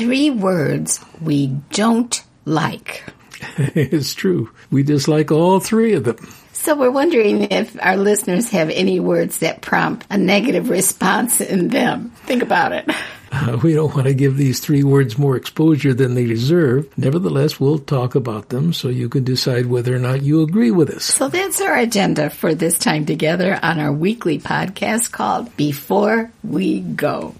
[0.00, 3.04] Three words we don't like.
[3.58, 4.50] it's true.
[4.70, 6.16] We dislike all three of them.
[6.54, 11.68] So we're wondering if our listeners have any words that prompt a negative response in
[11.68, 12.12] them.
[12.24, 12.90] Think about it.
[13.32, 16.92] Uh, we don't want to give these three words more exposure than they deserve.
[16.98, 20.90] Nevertheless, we'll talk about them so you can decide whether or not you agree with
[20.90, 21.04] us.
[21.04, 26.80] So that's our agenda for this time together on our weekly podcast called Before We
[26.80, 27.36] Go.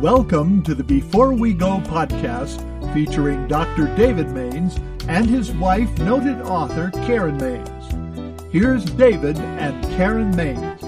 [0.00, 2.60] Welcome to the Before We Go podcast
[2.92, 3.86] featuring Dr.
[3.96, 4.78] David Maines
[5.08, 8.52] and his wife, noted author Karen Maines.
[8.52, 10.80] Here's David and Karen Maines.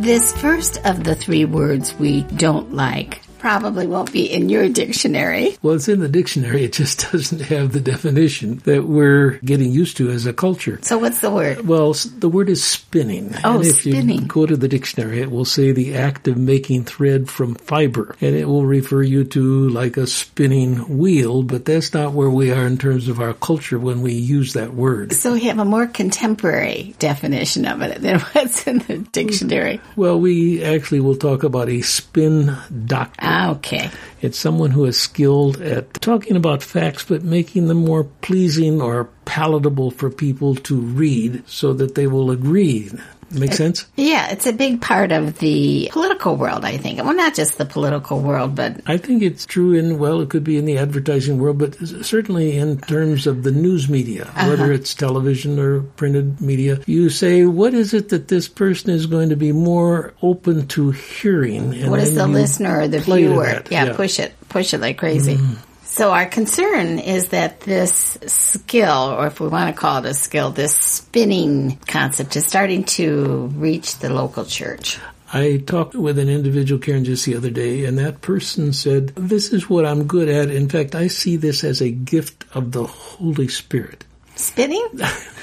[0.00, 5.54] This first of the three words we don't like probably won't be in your dictionary.
[5.60, 6.64] Well, it's in the dictionary.
[6.64, 10.78] It just doesn't have the definition that we're getting used to as a culture.
[10.80, 11.68] So what's the word?
[11.68, 13.34] Well, the word is spinning.
[13.44, 14.22] Oh, and if spinning.
[14.22, 18.16] you go to the dictionary, it will say the act of making thread from fiber.
[18.22, 22.50] And it will refer you to like a spinning wheel, but that's not where we
[22.50, 25.12] are in terms of our culture when we use that word.
[25.12, 29.82] So we have a more contemporary definition of it than what's in the dictionary.
[29.96, 33.33] Well, we actually will talk about a spin doctor.
[33.36, 33.90] Ah, okay.
[34.22, 39.08] It's someone who is skilled at talking about facts, but making them more pleasing or
[39.24, 42.92] palatable for people to read so that they will agree.
[43.34, 43.86] Make sense?
[43.96, 46.98] Yeah, it's a big part of the political world, I think.
[47.02, 50.44] Well, not just the political world, but I think it's true in, well, it could
[50.44, 54.48] be in the advertising world, but certainly in terms of the news media, uh-huh.
[54.48, 56.80] whether it's television or printed media.
[56.86, 60.90] You say, what is it that this person is going to be more open to
[60.90, 61.74] hearing?
[61.74, 63.44] And what is the listener or the viewer?
[63.44, 65.36] that, Yeah, push it, push it like crazy.
[65.36, 65.73] Mm-hmm.
[65.94, 70.14] So our concern is that this skill, or if we want to call it a
[70.14, 74.98] skill, this spinning concept is starting to reach the local church.
[75.32, 79.52] I talked with an individual, Karen, just the other day, and that person said, This
[79.52, 80.50] is what I'm good at.
[80.50, 84.02] In fact, I see this as a gift of the Holy Spirit.
[84.34, 84.84] Spinning?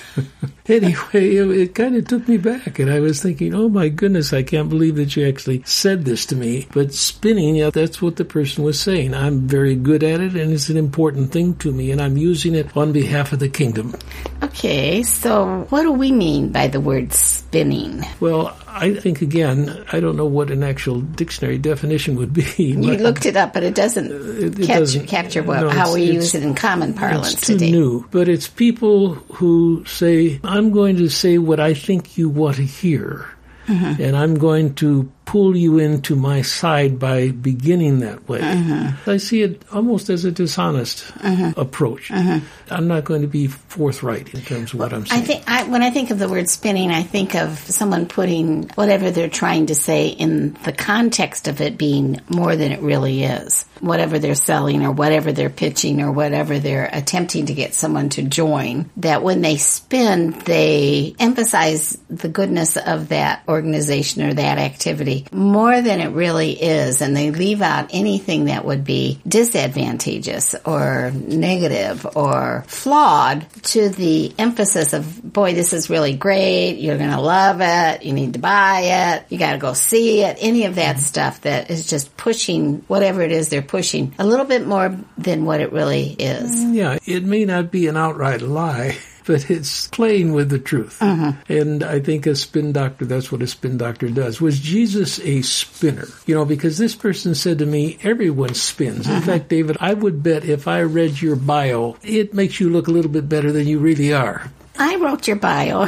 [0.67, 4.31] Anyway, it, it kind of took me back, and I was thinking, oh my goodness,
[4.31, 6.67] I can't believe that you actually said this to me.
[6.73, 9.13] But spinning, yeah, that's what the person was saying.
[9.13, 12.53] I'm very good at it, and it's an important thing to me, and I'm using
[12.55, 13.95] it on behalf of the kingdom.
[14.43, 18.03] Okay, so what do we mean by the word spinning?
[18.19, 22.43] Well, I think, again, I don't know what an actual dictionary definition would be.
[22.57, 25.93] You looked it up, but it doesn't It- it catch, doesn't- capture what, no, how
[25.93, 27.71] we use it in common parlance It's too today.
[27.71, 32.57] new, but it's people who say, I'm going to say what I think you want
[32.57, 33.25] to hear.
[33.67, 34.01] Mm-hmm.
[34.01, 38.41] And I'm going to pull you into my side by beginning that way.
[38.41, 39.09] Mm-hmm.
[39.09, 41.09] I see it almost as a dishonest
[41.55, 42.11] approach.
[42.11, 45.21] I'm not going to be forthright in terms of what I'm saying.
[45.21, 48.67] I think I, when I think of the word spinning, I think of someone putting
[48.75, 53.23] whatever they're trying to say in the context of it being more than it really
[53.23, 53.63] is.
[53.79, 58.21] Whatever they're selling or whatever they're pitching or whatever they're attempting to get someone to
[58.21, 65.20] join, that when they spin, they emphasize the goodness of that organization or that activity
[65.31, 67.01] more than it really is.
[67.01, 74.33] And they leave out anything that would be disadvantageous or negative or flawed to the
[74.37, 76.79] emphasis of, boy, this is really great.
[76.79, 78.03] You're going to love it.
[78.03, 79.25] You need to buy it.
[79.29, 80.37] You got to go see it.
[80.39, 84.45] Any of that stuff that is just pushing whatever it is they're pushing a little
[84.45, 86.63] bit more than what it really is.
[86.63, 88.97] Yeah, it may not be an outright lie,
[89.31, 90.99] but it's playing with the truth.
[90.99, 91.53] Mm-hmm.
[91.53, 94.41] And I think a spin doctor, that's what a spin doctor does.
[94.41, 96.09] Was Jesus a spinner?
[96.25, 99.07] You know, because this person said to me, everyone spins.
[99.07, 99.25] In mm-hmm.
[99.25, 102.91] fact, David, I would bet if I read your bio, it makes you look a
[102.91, 104.51] little bit better than you really are.
[104.77, 105.83] I wrote your bio.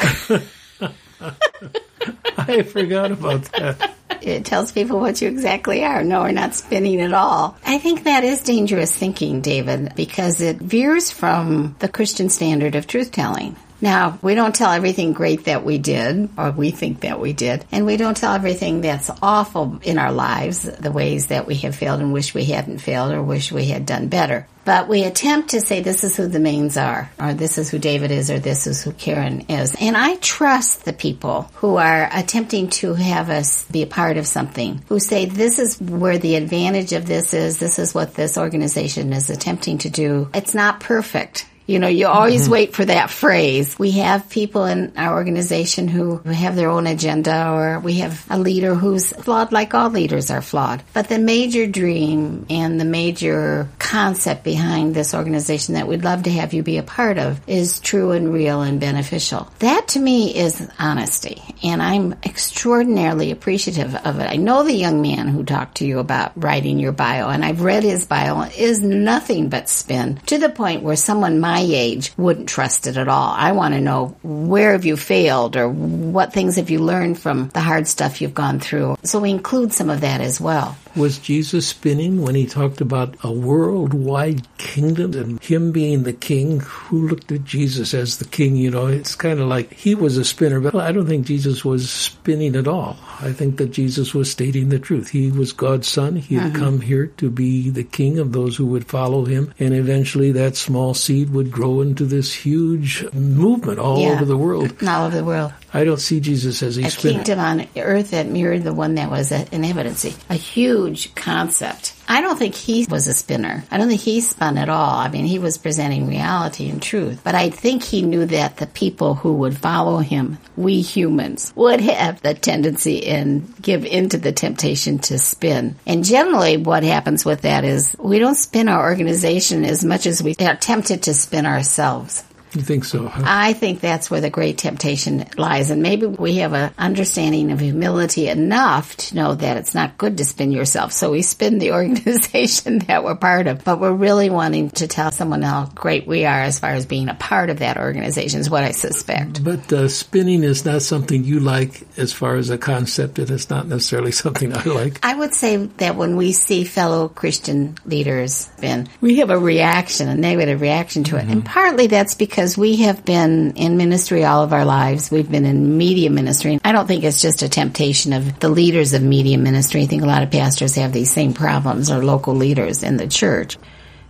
[2.38, 3.93] I forgot about that.
[4.26, 6.04] It tells people what you exactly are.
[6.04, 7.58] No, we're not spinning at all.
[7.66, 12.88] I think that is dangerous thinking, David, because it veers from the Christian standard of
[12.88, 13.56] truth telling.
[13.84, 17.66] Now, we don't tell everything great that we did, or we think that we did,
[17.70, 21.76] and we don't tell everything that's awful in our lives, the ways that we have
[21.76, 24.48] failed and wish we hadn't failed or wish we had done better.
[24.64, 27.78] But we attempt to say this is who the Maines are, or this is who
[27.78, 29.76] David is, or this is who Karen is.
[29.78, 34.26] And I trust the people who are attempting to have us be a part of
[34.26, 38.38] something, who say this is where the advantage of this is, this is what this
[38.38, 40.30] organization is attempting to do.
[40.34, 41.48] It's not perfect.
[41.66, 42.52] You know, you always mm-hmm.
[42.52, 43.78] wait for that phrase.
[43.80, 48.38] We have people in our organization who have their own agenda, or we have a
[48.38, 50.84] leader who's flawed, like all leaders are flawed.
[50.94, 56.32] But the major dream and the major concept behind this organization that we'd love to
[56.32, 59.50] have you be a part of is true and real and beneficial.
[59.60, 64.30] That to me is honesty, and I'm extraordinarily appreciative of it.
[64.30, 67.62] I know the young man who talked to you about writing your bio, and I've
[67.62, 72.50] read his bio, is nothing but spin to the point where someone my age wouldn't
[72.50, 73.32] trust it at all.
[73.38, 77.50] I want to know where have you failed or what things have you learned from
[77.50, 78.98] the hard stuff you've gone through.
[79.04, 80.76] So we include some of that as well.
[80.96, 86.60] Was Jesus spinning when he talked about a worldwide kingdom and him being the king?
[86.60, 88.56] Who looked at Jesus as the king?
[88.56, 91.66] You know, it's kind of like he was a spinner, but I don't think Jesus
[91.66, 92.98] was spinning at all.
[93.20, 95.10] I think that Jesus was stating the truth.
[95.10, 96.16] He was God's son.
[96.16, 96.64] He had mm-hmm.
[96.64, 99.52] come here to be the king of those who would follow him.
[99.58, 104.10] And eventually that small seed would grow into this huge movement all Yeah.
[104.10, 104.74] over the world.
[104.88, 105.54] All over the world.
[105.74, 107.16] I don't see Jesus as a, a spinner.
[107.16, 110.14] kingdom on earth that mirrored the one that was in evidency.
[110.30, 111.96] A huge concept.
[112.08, 113.64] I don't think he was a spinner.
[113.72, 114.98] I don't think he spun at all.
[114.98, 117.22] I mean, he was presenting reality and truth.
[117.24, 121.82] But I think he knew that the people who would follow him, we humans, would
[121.82, 125.76] have the tendency and give into the temptation to spin.
[125.88, 130.22] And generally what happens with that is we don't spin our organization as much as
[130.22, 132.24] we are tempted to spin ourselves.
[132.56, 133.08] You think so?
[133.08, 133.24] Huh?
[133.26, 135.72] I think that's where the great temptation lies.
[135.72, 140.18] And maybe we have an understanding of humility enough to know that it's not good
[140.18, 140.92] to spin yourself.
[140.94, 143.64] So we spin the organization that we're part of.
[143.64, 147.10] But we're really wanting to tell someone how great we are as far as being
[147.10, 149.44] a part of that organization is what I suspect.
[149.44, 153.50] But uh, spinning is not something you like as far as a concept, and it's
[153.50, 155.00] not necessarily something I like.
[155.04, 160.08] I would say that when we see fellow Christian leaders spin, we have a reaction,
[160.08, 161.26] a negative reaction to it.
[161.26, 165.10] And partly that's because we have been in ministry all of our lives.
[165.10, 166.60] We've been in media ministry.
[166.64, 169.84] I don't think it's just a temptation of the leaders of media ministry.
[169.84, 173.08] I think a lot of pastors have these same problems or local leaders in the
[173.08, 173.58] church.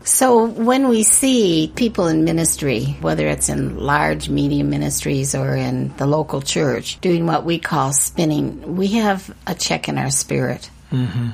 [0.06, 5.96] So when we see people in ministry, whether it's in large media ministries or in
[5.96, 10.70] the local church, doing what we call spinning, we have a check in our spirit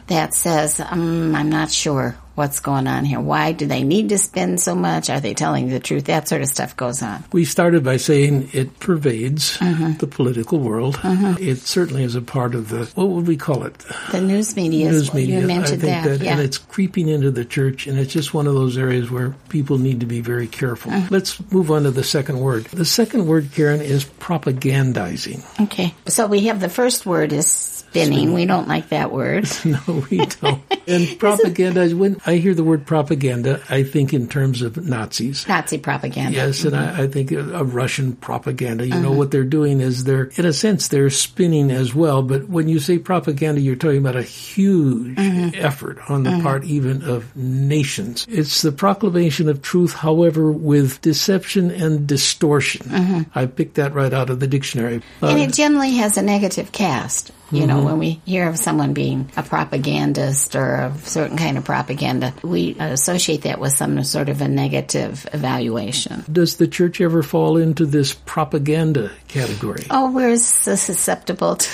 [0.08, 3.20] that says, um, I'm not sure what's going on here.
[3.20, 5.10] Why do they need to spend so much?
[5.12, 6.06] Are they telling the truth?
[6.06, 7.24] That sort of stuff goes on.
[7.32, 9.98] We started by saying it pervades Mm-hmm.
[9.98, 11.00] the political world.
[11.04, 13.78] It certainly is a part of the, what would we call it?
[14.12, 15.42] The news media, News media.
[15.42, 16.26] you mentioned I think that.
[16.26, 16.32] yeah.
[16.32, 19.78] And it's creeping into the church, and it's just one of those areas where people
[19.78, 20.92] need to be very careful.
[20.92, 21.12] Mm.
[21.12, 22.66] Let's move on to the second word.
[22.66, 25.44] The second word, Karen, is propagandizing.
[25.66, 25.94] okay.
[26.08, 28.34] So we have the first word is spinning.
[28.34, 29.48] We don't like that word.
[29.66, 30.62] No, we don't.
[30.88, 35.48] and propaganda, when I hear the word propaganda, I think in terms of Nazis.
[35.48, 36.32] Nazi propaganda.
[36.36, 38.86] Yes, and I, I think of Russian propaganda.
[38.86, 39.02] You Uh-huh.
[39.02, 42.22] know what they're doing is they're, in a sense, they're spinning as well.
[42.22, 45.52] But when you say propaganda, you're talking about a huge Uh-huh.
[45.56, 48.26] effort on the part even of nations.
[48.30, 53.28] It's the proclamation of truth, however, with deception and distortion.
[53.36, 54.98] I picked that right out of the dictionary.
[54.98, 55.36] Uh, Uh-huh.
[55.36, 57.32] And it generally has a negative cast.
[57.52, 57.86] You know, mm-hmm.
[57.86, 62.76] when we hear of someone being a propagandist or a certain kind of propaganda, we
[62.80, 66.24] associate that with some sort of a negative evaluation.
[66.32, 69.86] does the church ever fall into this propaganda category?
[69.90, 71.70] Oh, we're so susceptible to.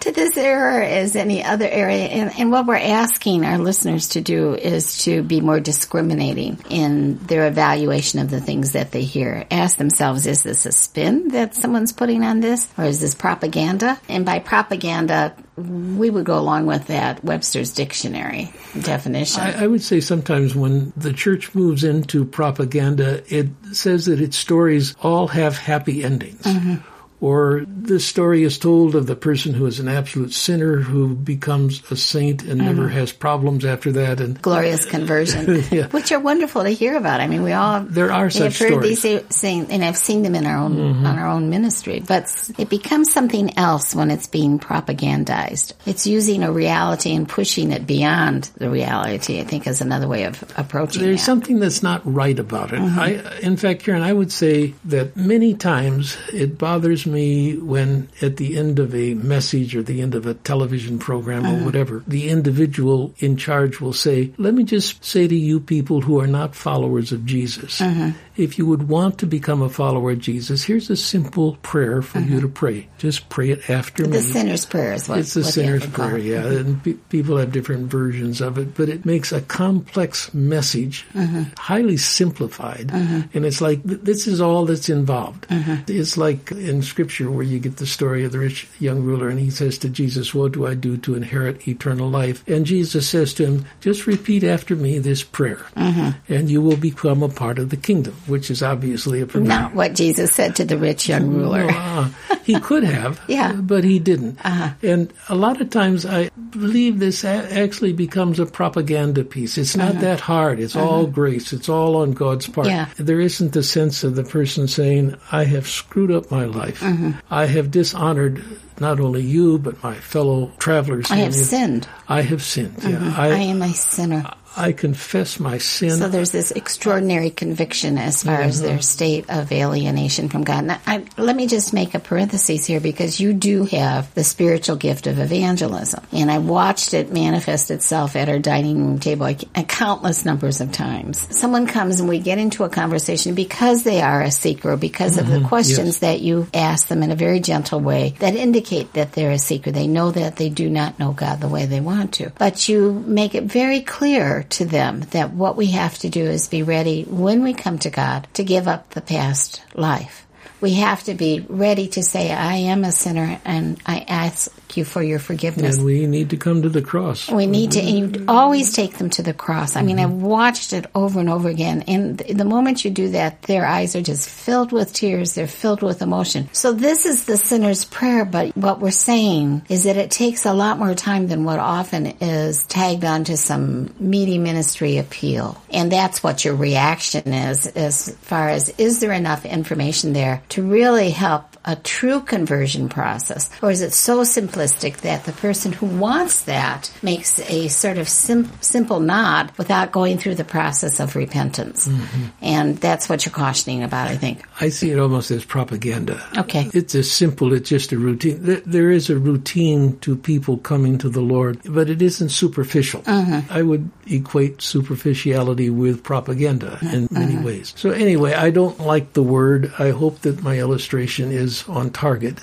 [0.00, 2.04] To this error as any other area.
[2.04, 7.18] And, and what we're asking our listeners to do is to be more discriminating in
[7.26, 9.44] their evaluation of the things that they hear.
[9.50, 12.68] Ask themselves, is this a spin that someone's putting on this?
[12.78, 14.00] Or is this propaganda?
[14.08, 19.40] And by propaganda, we would go along with that Webster's dictionary definition.
[19.40, 24.36] I, I would say sometimes when the church moves into propaganda, it says that its
[24.36, 26.42] stories all have happy endings.
[26.42, 26.92] Mm-hmm.
[27.20, 31.82] Or the story is told of the person who is an absolute sinner who becomes
[31.90, 32.98] a saint and never mm-hmm.
[32.98, 34.20] has problems after that.
[34.20, 35.88] And glorious conversion, Yeah.
[35.88, 37.20] which are wonderful to hear about.
[37.20, 39.02] I mean, we all There are have such heard stories.
[39.02, 41.06] these saying, and I've seen them in our own mm-hmm.
[41.06, 42.02] on our own ministry.
[42.06, 42.26] But
[42.58, 45.72] it becomes something else when it's being propagandized.
[45.86, 49.40] It's using a reality and pushing it beyond the reality.
[49.40, 51.26] I think is another way of approaching There's that.
[51.26, 52.80] something that's not right about it.
[52.80, 52.98] Mm-hmm.
[52.98, 58.36] I, in fact, Karen, I would say that many times it bothers me when at
[58.36, 61.64] the end of a message or the end of a television program or uh-huh.
[61.64, 66.20] whatever, the individual in charge will say, let me just say to you people who
[66.20, 67.80] are not followers of Jesus.
[67.80, 68.10] Uh-huh.
[68.36, 72.18] If you would want to become a follower of Jesus, here's a simple prayer for
[72.20, 72.88] you to pray.
[72.98, 74.20] Just pray it after The me.
[74.20, 76.44] sinner's prayer is what It's the what sinner's prayer, yeah.
[76.46, 81.44] And pe- people have different versions of it, but it makes a complex message, Mm-hmm.
[81.58, 82.90] highly simplified.
[82.92, 85.46] And it's like, th- this is all that's involved.
[85.48, 85.90] Mm-hmm.
[85.90, 89.38] It's like in scripture where you get the story of the rich young ruler and
[89.40, 92.44] he says to Jesus, what do I do to inherit eternal life?
[92.48, 97.22] And Jesus says to him, just repeat after me this prayer and you will become
[97.22, 99.48] a part of the kingdom, which is obviously a provision.
[99.48, 101.66] Not what Jesus said to the rich young ruler.
[101.70, 102.10] Uh,
[102.44, 103.52] he could have, Yeah.
[103.52, 104.44] but he didn't.
[104.44, 104.70] Uh-huh.
[104.82, 109.58] And a lot of times I believe this actually becomes a propaganda piece.
[109.58, 110.00] It's not uh-huh.
[110.00, 110.60] that hard.
[110.60, 111.12] It's all uh-huh.
[111.12, 111.52] grace.
[111.52, 112.66] It's all on God's part.
[112.66, 112.88] Yeah.
[112.96, 116.82] There isn't the sense of the person saying, I have screwed up my life.
[117.30, 118.44] I have dishonored
[118.80, 121.10] not only you, but my fellow travelers.
[121.10, 121.88] I have sinned.
[122.08, 122.76] I have sinned.
[122.82, 123.14] Yeah.
[123.16, 124.24] I I, am a sinner.
[124.56, 125.90] I confess my sin.
[125.90, 130.64] So there's this extraordinary conviction as far as their state of alienation from God.
[130.64, 134.76] Now, I, let me just make a parenthesis here because you do have the spiritual
[134.76, 136.02] gift of evangelism.
[136.12, 140.72] And I watched it manifest itself at our dining room table uh, countless numbers of
[140.72, 141.26] times.
[141.36, 145.28] Someone comes and we get into a conversation because they are a seeker, because of
[145.28, 149.32] the questions that you ask them in a very gentle way that indicate that they're
[149.32, 149.70] a seeker.
[149.70, 152.32] They know that they do not know God the way they want to.
[152.38, 156.48] But you make it very clear to them that what we have to do is
[156.48, 160.26] be ready when we come to God to give up the past life.
[160.60, 164.84] We have to be ready to say, I am a sinner and I ask you
[164.84, 165.76] for your forgiveness.
[165.76, 167.30] and we need to come to the cross.
[167.30, 169.76] We need to, and you always take them to the cross.
[169.76, 170.06] I mean, mm-hmm.
[170.06, 171.82] I've watched it over and over again.
[171.86, 175.34] And the moment you do that, their eyes are just filled with tears.
[175.34, 176.48] They're filled with emotion.
[176.52, 178.24] So this is the sinner's prayer.
[178.24, 182.06] But what we're saying is that it takes a lot more time than what often
[182.20, 185.60] is tagged onto some media ministry appeal.
[185.70, 190.62] And that's what your reaction is, as far as is there enough information there to
[190.62, 193.50] really help a true conversion process?
[193.60, 198.08] Or is it so simplistic that the person who wants that makes a sort of
[198.08, 201.88] sim- simple nod without going through the process of repentance?
[201.88, 202.24] Mm-hmm.
[202.40, 204.44] And that's what you're cautioning about, I think.
[204.60, 206.22] I see it almost as propaganda.
[206.36, 206.70] Okay.
[206.72, 208.42] It's as simple, it's just a routine.
[208.42, 213.02] There- There is a routine to people coming to the Lord, but it isn't superficial.
[213.02, 213.52] Mm-hmm.
[213.52, 217.18] I would equate superficiality with propaganda in mm-hmm.
[217.18, 217.72] many ways.
[217.76, 219.72] So anyway, I don't like the word.
[219.78, 222.38] I hope that my illustration is on target.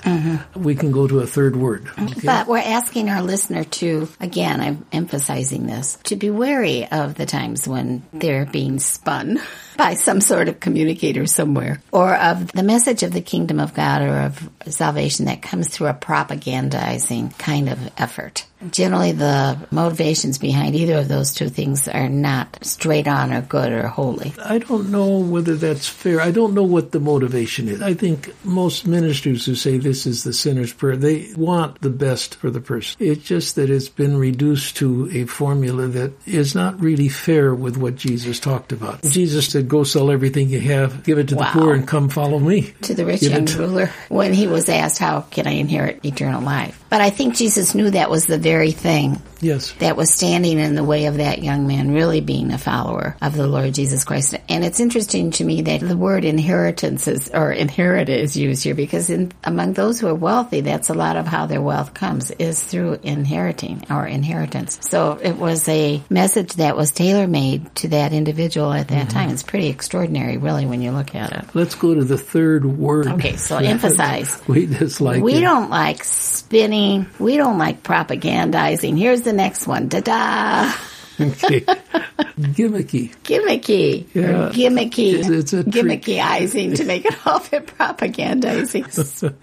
[0.56, 1.90] We can go to a third word.
[1.98, 2.22] Okay?
[2.26, 7.26] But we're asking our listener to, again, I'm emphasizing this, to be wary of the
[7.26, 9.42] times when they're being spun
[9.78, 14.02] by some sort of communicator somewhere, or of the message of the kingdom of God
[14.02, 18.46] or of salvation that comes through a propagandizing kind of effort.
[18.72, 23.74] Generally, the motivations behind either of those two things are not straight on or good
[23.74, 24.34] or holy.
[24.42, 26.22] I don't know whether that's fair.
[26.22, 27.82] I don't know what the motivation is.
[27.82, 32.36] I think most ministers who say this is the sinner's prayer, they want the best
[32.36, 32.96] for the person.
[33.00, 37.76] It's just that it's been reduced to a formula that is not really fair with
[37.76, 39.02] what Jesus talked about.
[39.04, 41.54] Jesus said, go sell everything you have, give it to Wow.
[41.54, 42.74] the poor and come follow me.
[42.84, 46.42] to the rich Give young ruler when he was asked, How can I inherit eternal
[46.42, 46.80] life?
[46.90, 49.72] But I think Jesus knew that was the very thing Yes.
[49.80, 53.36] that was standing in the way of that young man really being a follower of
[53.36, 54.36] the Lord Jesus Christ.
[54.48, 58.76] And it's interesting to me that the word inheritance is, or inherit is used here
[58.76, 62.30] because in, among those who are wealthy, that's a lot of how their wealth comes
[62.32, 64.80] is through inheriting or inheritance.
[64.82, 69.18] So it was a message that was tailor made to that individual at that mm-hmm.
[69.18, 69.30] time.
[69.32, 71.46] It's pretty extraordinary, really, when you look at it.
[71.54, 73.06] Let's go to the third word.
[73.06, 74.42] Okay, so emphasize.
[74.48, 75.42] We just like We it.
[75.42, 77.06] don't like spinning.
[77.20, 78.98] We don't like propagandizing.
[78.98, 79.90] Here's the next one.
[79.90, 80.74] Da da.
[81.22, 81.60] Okay.
[82.40, 83.14] Gimmicky.
[83.24, 84.08] Gimmicky.
[84.16, 84.50] Yeah.
[84.52, 85.14] Gimmicky.
[85.14, 86.02] It's- it's a trick.
[86.02, 88.86] Gimmickyizing to make it all fit propagandizing.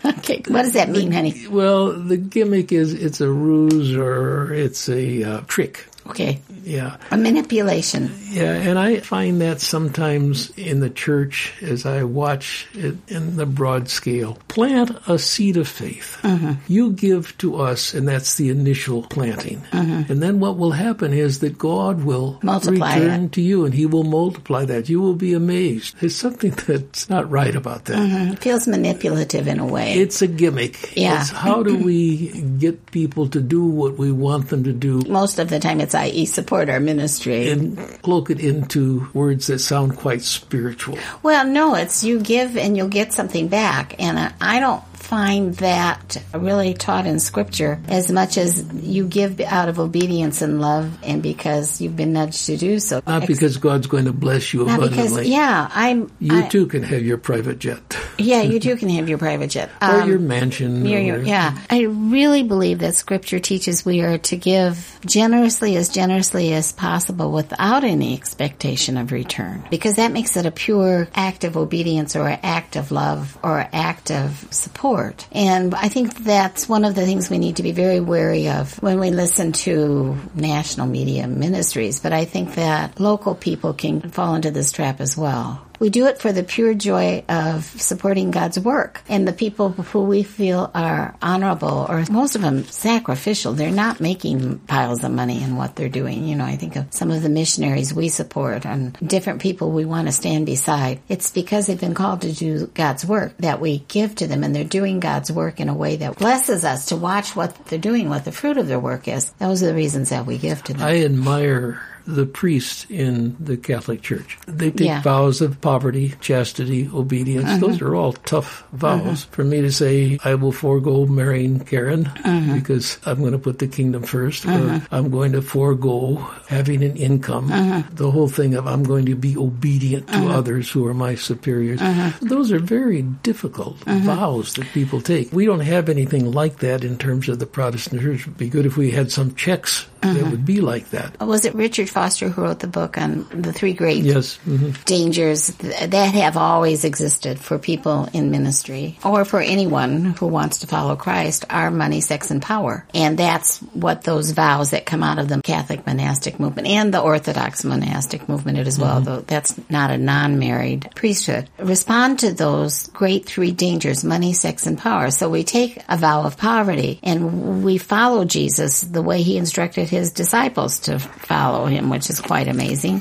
[0.18, 1.46] okay, what does that mean, honey?
[1.48, 5.86] Well, the gimmick is it's a ruse or it's a uh, trick.
[6.08, 6.96] Okay, Yeah.
[7.10, 8.10] a manipulation.
[8.28, 13.46] Yeah, and I find that sometimes in the church as I watch it in the
[13.46, 14.38] broad scale.
[14.48, 16.18] Plant a seed of faith.
[16.22, 16.52] Mm-hmm.
[16.68, 19.62] You give to us, and that's the initial planting.
[19.72, 22.38] And then what will happen is that God will.
[22.42, 23.32] Multiply return it.
[23.32, 24.88] to you, and He will multiply that.
[24.88, 25.96] You will be amazed.
[26.00, 28.32] There's something that's not right about that.
[28.32, 29.94] It feels manipulative in a way.
[29.94, 30.96] It's a gimmick.
[30.96, 31.20] Yeah.
[31.20, 35.38] It's how do we get people to do what we want them to do Most
[35.38, 36.26] of the time, it's i.e.
[36.26, 37.48] support our ministry.
[37.50, 40.98] and cloak it into words that sound quite spiritual.
[41.22, 43.94] Well, no, it's you give and you'll get something back.
[43.98, 49.40] And I, I don't find that really taught in Scripture as much as you give
[49.40, 53.02] out of obedience and love, and because you've been nudged to do so.
[53.08, 55.10] Not because God's going to bless you Not abundantly.
[55.24, 56.12] because, yeah, I'm.
[56.20, 57.82] You I- too can have your private jet.
[58.20, 59.70] Yeah, you too can have your private jet.
[59.80, 60.84] or Um, your mansion.
[60.84, 61.56] Your- or- your- yeah.
[61.70, 67.32] I really believe that scripture teaches we are to give generously as generously as possible
[67.32, 69.64] without any expectation of return.
[69.70, 73.60] Because that makes it a pure act of obedience or an act of love or
[73.60, 74.99] an act of support.
[75.32, 78.80] And I think that's one of the things we need to be very wary of
[78.82, 82.00] when we listen to national media ministries.
[82.00, 85.69] But I think that local people can fall into this trap as well.
[85.80, 89.00] We do it for the pure joy of supporting God's work.
[89.08, 93.98] And the people who we feel are honorable, or most of them sacrificial, they're not
[93.98, 96.28] making piles of money in what they're doing.
[96.28, 99.86] You know, I think of some of the missionaries we support and different people we
[99.86, 101.00] want to stand beside.
[101.08, 104.54] It's because they've been called to do God's work that we give to them, and
[104.54, 108.10] they're doing God's work in a way that blesses us to watch what they're doing,
[108.10, 109.30] what the fruit of their work is.
[109.38, 110.86] Those are the reasons that we give to them.
[110.86, 111.80] I admire
[112.14, 114.38] the priests in the Catholic Church.
[114.46, 115.02] They take Yeah.
[115.02, 117.48] vows of poverty, chastity, obedience.
[117.48, 117.58] Uh-huh.
[117.58, 119.24] Those are all tough vows.
[119.30, 122.54] For me to say, I will forego marrying Karen Uh-huh.
[122.54, 126.16] because I'm going to put the kingdom 1st or I'm going to forego
[126.48, 127.50] having an income.
[127.52, 127.82] Uh-huh.
[127.94, 131.80] The whole thing of I'm going to be obedient to others who are my superiors.
[131.80, 132.10] Uh-huh.
[132.22, 135.32] Those are very difficult vows that people take.
[135.32, 138.20] We don't have anything like that in terms of the Protestant church.
[138.20, 140.14] It would be good if we had some checks Uh-huh.
[140.14, 141.20] that would be like that.
[141.20, 144.36] Was it Richard Foster who wrote the book on the three great Yes.
[144.36, 150.58] hmm dangers that have always existed for people in ministry or for anyone who wants
[150.60, 152.86] to follow Christ are money, sex, and power.
[152.94, 157.00] And that's what those vows that come out of the Catholic monastic movement and the
[157.00, 163.26] Orthodox monastic movement as well, though that's not a non-married priesthood, respond to those great
[163.26, 165.10] three dangers, money, sex, and power.
[165.10, 169.89] So we take a vow of poverty and we follow Jesus the way he instructed
[169.90, 172.94] his disciples to follow him, which is quite amazing.
[172.94, 173.00] In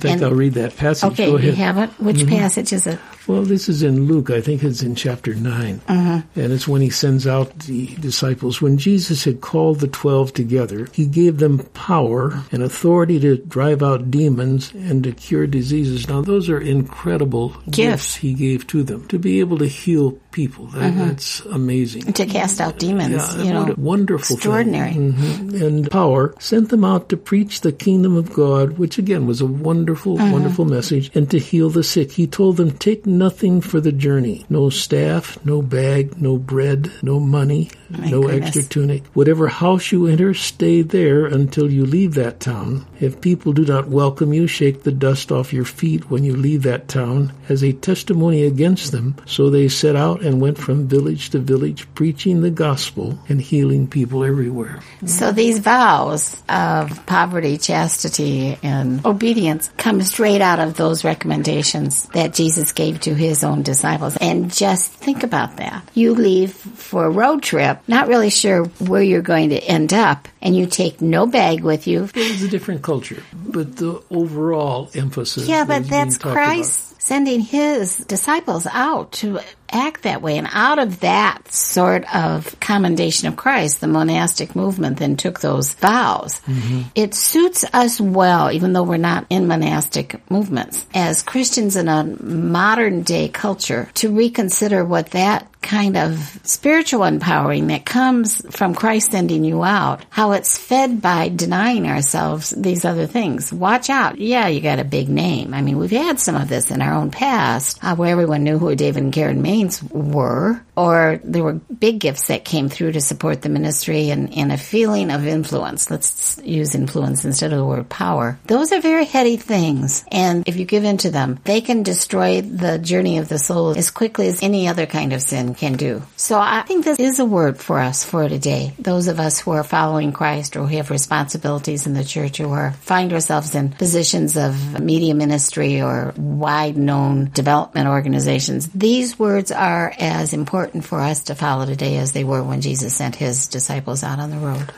[0.00, 1.12] fact, And- I'll read that passage.
[1.12, 1.90] Okay, Go you have it?
[1.98, 2.36] Which mm-hmm.
[2.36, 2.98] passage is it?
[3.26, 4.28] Well, this is in Luke.
[4.28, 5.80] I think it's in chapter 9.
[5.88, 6.20] Uh-huh.
[6.36, 8.60] And it's when he sends out the disciples.
[8.60, 13.82] When Jesus had called the twelve together, he gave them power and authority to drive
[13.82, 16.06] out demons and to cure diseases.
[16.06, 18.14] Now, those are incredible Gifts.
[18.16, 19.06] he gave to them.
[19.08, 22.12] To be able to heal people, that, that's amazing.
[22.12, 23.72] To cast out demons, Yeah, you know.
[23.72, 24.92] a wonderful extraordinary.
[24.92, 25.12] thing.
[25.14, 25.62] Mhm.
[25.62, 29.46] And power sent them out to preach the kingdom of God, which again was a
[29.46, 30.32] wonderful, Uh-huh.
[30.32, 32.12] wonderful message, and to heal the sick.
[32.12, 34.44] He told them, take nothing for the journey.
[34.48, 38.46] No staff, no bag, no bread, no money, no goodness.
[38.46, 39.06] extra tunic.
[39.14, 42.86] Whatever house you enter, stay there until you leave that town.
[43.00, 46.62] If people do not welcome you, shake the dust off your feet when you leave
[46.62, 49.16] that town as a testimony against them.
[49.26, 53.86] So they set out and went from village to village, preaching the gospel and healing
[53.86, 54.80] people everywhere.
[55.06, 62.34] So these vows of poverty, chastity, and obedience come straight out of those recommendations that
[62.34, 64.16] Jesus gave to his own disciples.
[64.16, 65.88] And just think about that.
[65.94, 70.28] You leave for a road trip, not really sure where you're going to end up,
[70.42, 72.04] and you take no bag with you.
[72.04, 75.48] It was a different culture, but the overall emphasis.
[75.48, 79.38] Yeah, but that's Christ sending his disciples out to
[79.74, 80.38] act that way.
[80.38, 85.74] And out of that sort of commendation of Christ, the monastic movement then took those
[85.74, 86.40] vows.
[86.40, 86.82] Mm-hmm.
[86.94, 92.04] It suits us well, even though we're not in monastic movements, as Christians in a
[92.04, 99.10] modern day culture, to reconsider what that kind of spiritual empowering that comes from Christ
[99.10, 103.52] sending you out, how it's fed by denying ourselves these other things.
[103.52, 104.18] Watch out.
[104.18, 105.54] Yeah, you got a big name.
[105.54, 108.58] I mean, we've had some of this in our own past, uh, where everyone knew
[108.58, 113.00] who David and Karen Maines were, or there were big gifts that came through to
[113.00, 115.90] support the ministry and, and a feeling of influence.
[115.90, 118.38] Let's use influence instead of the word power.
[118.46, 120.04] Those are very heady things.
[120.12, 123.76] And if you give in to them, they can destroy the journey of the soul
[123.76, 126.02] as quickly as any other kind of sin can do.
[126.16, 128.74] So I think this is a word for us for today.
[128.78, 132.72] Those of us who are following Christ or who have responsibilities in the church or
[132.80, 138.68] find ourselves in positions of media ministry or wide known development organizations.
[138.68, 142.94] These words are as important for us to follow today as they were when Jesus
[142.94, 144.72] sent his disciples out on the road.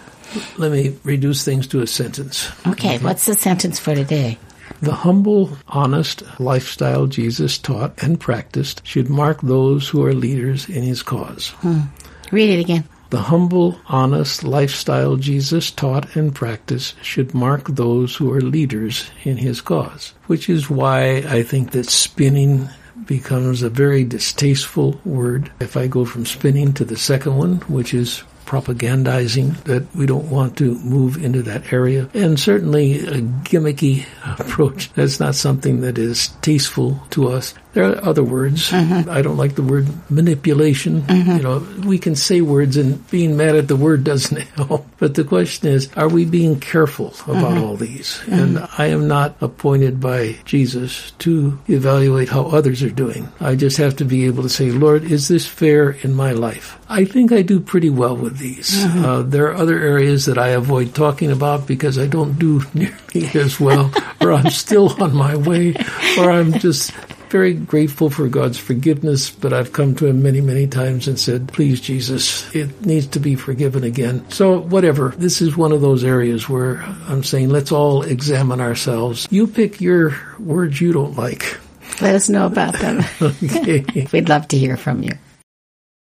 [0.59, 2.49] Let me reduce things to a sentence.
[2.67, 3.05] Okay, mm-hmm.
[3.05, 4.39] what's the sentence for today?
[4.83, 10.83] The humble, honest lifestyle Jesus taught and practiced should mark those who are leaders in
[10.83, 11.51] his cause.
[11.61, 11.83] Hmm.
[12.31, 12.85] Read it again.
[13.11, 19.37] The humble, honest lifestyle Jesus taught and practiced should mark those who are leaders in
[19.37, 22.69] his cause, which is why I think that spinning
[23.07, 25.53] becomes a very distasteful word.
[25.61, 30.31] If I go from spinning to the second one, which is propagandizing that we don't
[30.31, 32.09] want to move into that area.
[32.15, 34.07] And certainly a gimmicky
[34.41, 34.93] approach.
[34.95, 37.55] That's not something that is tasteful to us.
[37.77, 38.71] There are other words.
[38.71, 39.11] Mm-hmm.
[39.11, 41.03] I don't like the word manipulation.
[41.03, 41.37] Mm-hmm.
[41.37, 44.87] You know, we can say words and being mad at the word doesn't help.
[44.97, 47.65] But the question is, are we being careful about mm-hmm.
[47.65, 48.23] all these?
[48.29, 53.31] And I am not appointed by Jesus to evaluate how others are doing.
[53.41, 56.79] I just have to be able to say, Lord, is this fair in my life?
[56.89, 58.71] I think I do pretty well with these.
[58.71, 59.05] Mm-hmm.
[59.05, 63.29] Uh, there are other areas that I avoid talking about because I don't do nearly
[63.35, 65.75] as well, or I'm still on my way,
[66.19, 66.91] or I'm just
[67.37, 71.53] very grateful for God's forgiveness, but I've come to Him many, many times and said,
[71.53, 74.25] please, Jesus, it needs to be forgiven again.
[74.31, 75.11] So, whatever.
[75.19, 79.29] This is one of those areas where I'm saying, let's all examine ourselves.
[79.31, 81.59] You pick your words you don't like.
[82.01, 83.05] Let us know about them.
[83.21, 83.85] okay.
[84.13, 85.13] We'd love to hear from you.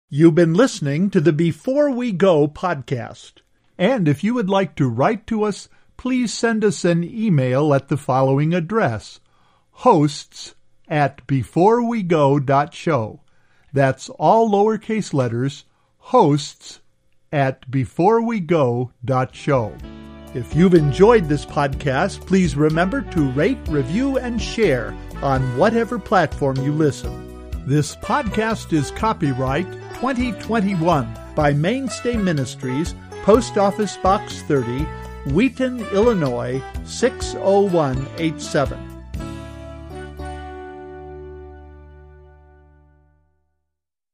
[0.09, 3.33] You've been listening to the Before We Go podcast.
[3.77, 7.87] And if you would like to write to us, please send us an email at
[7.87, 9.19] the following address
[9.83, 10.55] hosts
[10.89, 13.21] at beforewego.show.
[13.71, 15.65] That's all lowercase letters,
[15.97, 16.79] hosts
[17.31, 19.77] at beforewego.show.
[20.35, 26.57] If you've enjoyed this podcast, please remember to rate, review, and share on whatever platform
[26.57, 27.25] you listen.
[27.65, 34.85] This podcast is copyright 2021 by Mainstay Ministries, Post Office Box 30,
[35.33, 38.88] Wheaton, Illinois 60187.